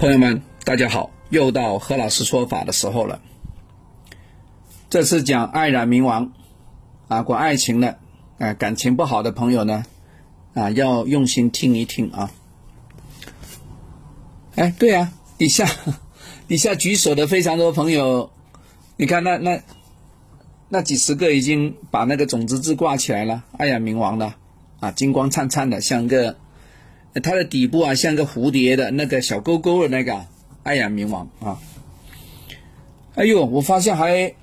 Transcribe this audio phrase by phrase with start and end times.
[0.00, 3.20] 朋友们，大家好，又到何老师说法的时候了。
[4.88, 6.32] 这次讲爱染冥王
[7.08, 7.98] 啊，管爱情的
[8.38, 9.84] 啊，感情不好的朋友呢
[10.54, 12.30] 啊，要用心听一听啊。
[14.54, 15.68] 哎，对啊，底下
[16.48, 18.30] 底下举手的非常多朋友，
[18.96, 19.60] 你看那那
[20.70, 24.32] 那几十个已经把那个种子字挂起来了，爱染冥王的
[24.80, 26.38] 啊，金光灿灿的，像个。
[27.22, 30.26] 它的底部啊，像个蝴蝶的那个小勾勾的那个
[30.62, 31.58] 爱染冥王啊。
[33.16, 34.34] 哎呦，我发现还，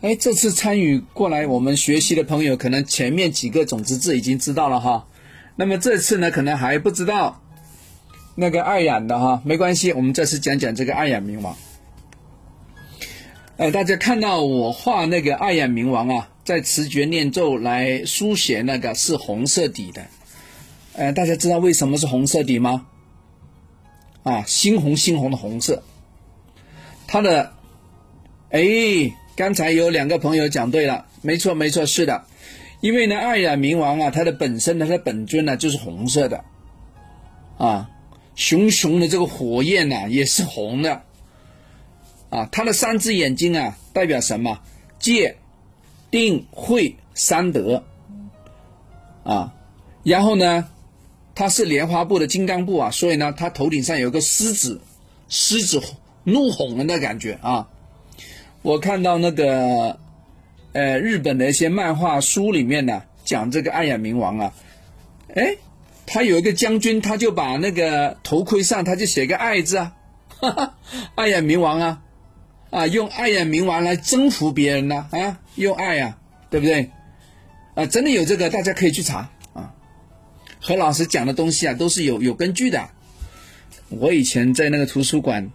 [0.00, 5.06] 哎，这次参与过来我们学习的朋友，可能前面几个种子字已经知道了哈。
[5.54, 7.42] 那么这次呢，可能还不知道
[8.34, 11.54] 那个爱染的哈，没关系，我们这次讲讲这个爱染冥王。
[13.58, 20.04] 哎，大家看到我画那个爱染冥王啊，在持诀念咒来书写那个是红色底的。
[20.96, 22.86] 呃，大家知道为什么是红色底吗？
[24.22, 25.82] 啊，猩红猩红的红色。
[27.06, 27.52] 它的，
[28.48, 28.62] 哎，
[29.36, 32.24] 刚才有两个朋友讲对了，没错没错，是的，
[32.80, 36.42] 因为呢，爱染冥王啊，它的本身呢，它的本尊呢就是红色的，
[37.58, 37.90] 啊，
[38.34, 41.02] 熊熊的这个火焰呢也是红的，
[42.30, 44.60] 啊，它的三只眼睛啊代表什么？
[44.98, 45.36] 戒、
[46.10, 47.84] 定、慧三德，
[49.24, 49.52] 啊，
[50.02, 50.70] 然后呢？
[51.36, 54.80] 它是莲花部的金刚部啊，所以呢，它头顶上有个狮子，
[55.28, 55.82] 狮子
[56.24, 57.68] 怒吼的感觉啊。
[58.62, 59.98] 我看到那个，
[60.72, 64.54] 呃，日本的一些漫画书里面呢，讲这个爱染冥王啊，
[65.34, 65.56] 哎，
[66.06, 69.94] 他有一个将军，他就把那个头盔上他就写个爱字啊，
[70.40, 70.74] 哈哈，
[71.16, 72.02] 爱染冥王啊，
[72.70, 76.90] 啊，用爱染冥王来征服别人呢啊，用爱啊，对不对？
[77.74, 79.30] 啊，真的有这个，大家可以去查。
[80.68, 82.88] 何老师讲的东西啊，都是有有根据的。
[83.88, 85.52] 我以前在那个图书馆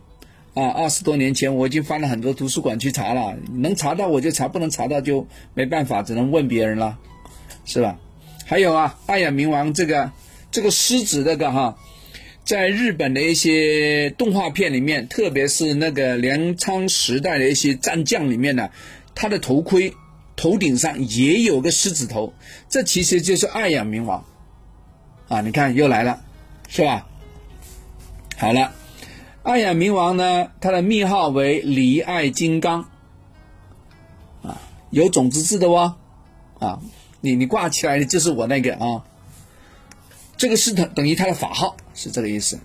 [0.54, 6.98] 啊，二十多年前我已经翻了很多图书馆去查了，能查到我就查，不能查到就没办法，只能问别人了，
[7.66, 8.00] 是吧？
[8.46, 10.14] 还有啊，爱染冥王这个
[10.50, 11.78] 这个狮子这个哈，
[12.46, 18.70] 在日本的一些动画片里面，特别是那个镰仓时代的一些战将里面呢，
[19.14, 19.94] 他的头盔
[20.38, 22.34] 头顶上也有个狮子头，
[22.70, 24.24] 这其实就是爱染冥王。
[25.32, 26.20] 啊，你看又来了，
[26.68, 27.08] 是吧？
[28.38, 28.74] 好了，
[29.44, 32.82] 爱染冥王呢，他的密号为离爱金刚，
[34.44, 34.60] 啊，
[34.90, 35.96] 有种子字的哦，
[36.60, 36.82] 啊，
[37.22, 39.06] 你你挂起来的就是我那个啊，
[40.36, 42.60] 这个是等等于他的法号，是这个意思。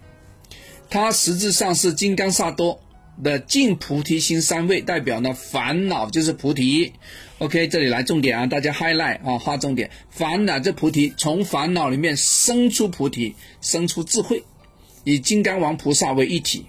[0.91, 2.81] 他实质上是金刚萨多。
[3.23, 6.93] 的净菩提心三位代表呢，烦恼就是菩提。
[7.39, 9.91] OK，这里来重点啊，大家 highlight 啊，画重点。
[10.11, 14.43] 烦恼这菩提，从烦恼里面生出菩提，生出智慧，
[15.05, 16.67] 以金刚王菩萨为一体。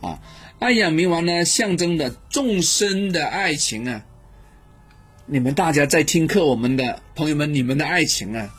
[0.00, 0.20] 啊，
[0.58, 4.04] 爱养冥王呢，象征的众生的爱情啊。
[5.26, 8.50] 你们大家在听课，我们的朋友们，你们的爱情啊，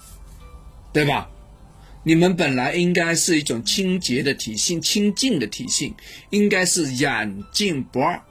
[0.93, 1.29] 对吧？
[2.05, 5.95] 你们本来应该是一种清洁的体性、清净的体性，
[6.31, 8.21] 应该是染净不二。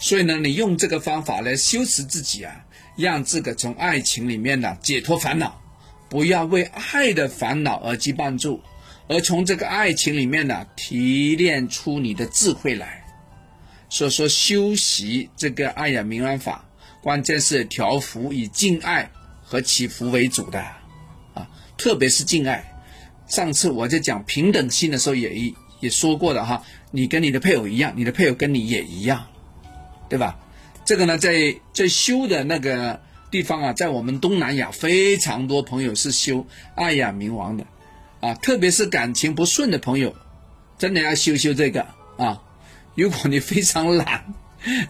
[0.00, 2.64] 所以呢，你用这个方法来修持自己啊，
[2.96, 5.60] 让这个从爱情里面呢解脱烦恼，
[6.08, 8.62] 不要为爱的烦恼而羁绊住，
[9.08, 13.04] 而从这个爱情里面呢提炼出你的智慧来。
[13.88, 16.68] 所以说，修习这个爱养明安法，
[17.02, 19.10] 关键是调伏以敬爱
[19.42, 20.60] 和祈福为主的
[21.34, 21.48] 啊。
[21.76, 22.67] 特别是敬爱，
[23.28, 29.26] 上次我在讲平等心的时候也也说过的哈，你跟你的配偶一样，你的配偶跟你也一样，
[30.08, 30.38] 对吧？
[30.84, 33.00] 这个呢，在在修的那个
[33.30, 37.66] 地方啊，在我们东南亚非常多朋友是修爱雅冥王的，
[38.20, 40.16] 啊，特别是感情不顺的朋友，
[40.78, 41.86] 真的要修修这个
[42.16, 42.42] 啊。
[42.94, 44.34] 如果你非常懒，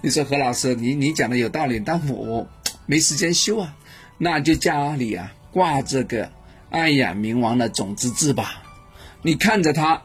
[0.00, 2.48] 你说何老师，你你讲的有道理，但我
[2.87, 3.77] 没时间修啊，
[4.16, 6.31] 那就家里啊挂这个。
[6.70, 8.62] 爱雅冥王的种子字吧，
[9.22, 10.03] 你看着他，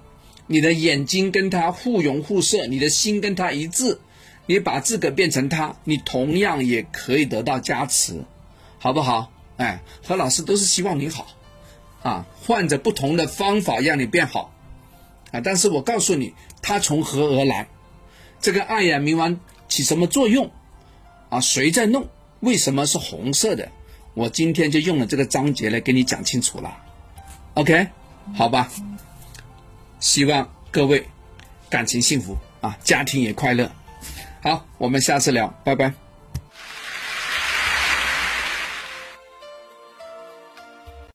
[0.47, 3.99] 你的眼睛跟他互融互射，你的心跟他一致，
[4.45, 8.23] 你把自个变成他，你同样也可以得到加持，
[8.79, 9.29] 好不好？
[9.57, 11.27] 哎，何老师都是希望你好，
[12.01, 14.53] 啊，换着不同的方法让你变好，
[15.31, 17.67] 啊，但是我告诉你，它从何而来？
[18.39, 20.49] 这个爱雅冥王起什么作用？
[21.29, 22.07] 啊，谁在弄？
[22.39, 23.69] 为什么是红色的？
[24.13, 26.77] 我今天就用了这个章节来给你讲清楚了
[27.55, 27.87] ，OK，
[28.35, 28.69] 好吧？
[29.99, 31.07] 希望各位
[31.69, 33.71] 感情幸福啊，家庭也快乐。
[34.41, 36.02] 好，我们下次聊，拜拜。